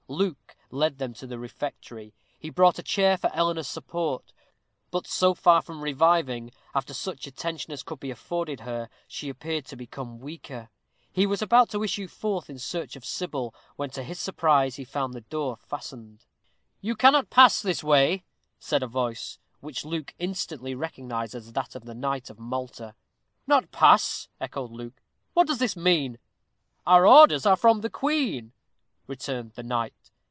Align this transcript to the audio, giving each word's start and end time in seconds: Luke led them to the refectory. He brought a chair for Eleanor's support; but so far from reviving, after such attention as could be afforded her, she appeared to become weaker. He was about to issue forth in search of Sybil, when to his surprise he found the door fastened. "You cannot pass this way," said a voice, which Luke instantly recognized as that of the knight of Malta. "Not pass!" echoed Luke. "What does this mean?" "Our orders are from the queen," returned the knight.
Luke 0.09 0.57
led 0.71 0.97
them 0.97 1.13
to 1.13 1.25
the 1.25 1.39
refectory. 1.39 2.13
He 2.37 2.49
brought 2.49 2.77
a 2.77 2.83
chair 2.83 3.15
for 3.17 3.31
Eleanor's 3.33 3.69
support; 3.69 4.33
but 4.91 5.07
so 5.07 5.33
far 5.33 5.61
from 5.61 5.81
reviving, 5.81 6.51
after 6.75 6.93
such 6.93 7.25
attention 7.27 7.71
as 7.71 7.81
could 7.81 8.01
be 8.01 8.11
afforded 8.11 8.59
her, 8.59 8.89
she 9.07 9.29
appeared 9.29 9.65
to 9.67 9.77
become 9.77 10.19
weaker. 10.19 10.69
He 11.13 11.25
was 11.25 11.41
about 11.41 11.69
to 11.69 11.81
issue 11.81 12.09
forth 12.09 12.49
in 12.49 12.59
search 12.59 12.97
of 12.97 13.05
Sybil, 13.05 13.55
when 13.77 13.89
to 13.91 14.03
his 14.03 14.19
surprise 14.19 14.75
he 14.75 14.83
found 14.83 15.13
the 15.13 15.21
door 15.21 15.55
fastened. 15.55 16.25
"You 16.81 16.93
cannot 16.97 17.29
pass 17.29 17.61
this 17.61 17.81
way," 17.81 18.25
said 18.59 18.83
a 18.83 18.87
voice, 18.87 19.39
which 19.61 19.85
Luke 19.85 20.13
instantly 20.19 20.75
recognized 20.75 21.35
as 21.35 21.53
that 21.53 21.73
of 21.73 21.85
the 21.85 21.95
knight 21.95 22.29
of 22.29 22.37
Malta. 22.37 22.95
"Not 23.47 23.71
pass!" 23.71 24.27
echoed 24.41 24.71
Luke. 24.71 25.01
"What 25.33 25.47
does 25.47 25.59
this 25.59 25.77
mean?" 25.77 26.19
"Our 26.85 27.07
orders 27.07 27.45
are 27.45 27.55
from 27.55 27.79
the 27.79 27.89
queen," 27.89 28.51
returned 29.07 29.53
the 29.53 29.63
knight. 29.63 29.93